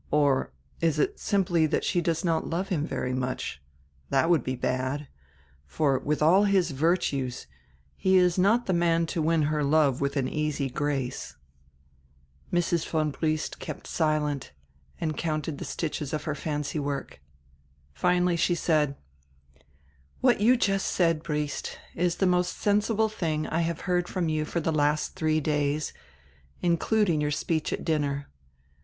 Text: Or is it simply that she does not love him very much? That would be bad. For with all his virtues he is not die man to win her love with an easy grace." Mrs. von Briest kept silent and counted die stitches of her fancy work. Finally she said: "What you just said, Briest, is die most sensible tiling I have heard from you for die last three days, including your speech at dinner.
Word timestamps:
Or 0.09 0.51
is 0.79 0.97
it 0.97 1.19
simply 1.19 1.67
that 1.67 1.83
she 1.83 2.01
does 2.01 2.25
not 2.25 2.49
love 2.49 2.69
him 2.69 2.87
very 2.87 3.13
much? 3.13 3.61
That 4.09 4.31
would 4.31 4.43
be 4.43 4.55
bad. 4.55 5.07
For 5.67 5.99
with 5.99 6.23
all 6.23 6.45
his 6.45 6.71
virtues 6.71 7.45
he 7.95 8.17
is 8.17 8.35
not 8.35 8.65
die 8.65 8.73
man 8.73 9.05
to 9.05 9.21
win 9.21 9.43
her 9.43 9.63
love 9.63 10.01
with 10.01 10.17
an 10.17 10.27
easy 10.27 10.71
grace." 10.71 11.35
Mrs. 12.51 12.83
von 12.89 13.11
Briest 13.11 13.59
kept 13.59 13.85
silent 13.85 14.53
and 14.99 15.15
counted 15.15 15.57
die 15.57 15.65
stitches 15.65 16.13
of 16.13 16.23
her 16.23 16.33
fancy 16.33 16.79
work. 16.79 17.21
Finally 17.93 18.37
she 18.37 18.55
said: 18.55 18.97
"What 20.19 20.41
you 20.41 20.57
just 20.57 20.87
said, 20.87 21.21
Briest, 21.21 21.77
is 21.93 22.15
die 22.15 22.25
most 22.25 22.57
sensible 22.57 23.07
tiling 23.07 23.45
I 23.45 23.59
have 23.59 23.81
heard 23.81 24.07
from 24.09 24.29
you 24.29 24.45
for 24.45 24.59
die 24.59 24.71
last 24.71 25.13
three 25.13 25.39
days, 25.41 25.93
including 26.63 27.21
your 27.21 27.29
speech 27.29 27.71
at 27.71 27.85
dinner. 27.85 28.27